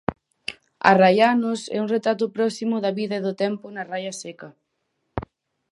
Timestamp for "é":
1.75-1.77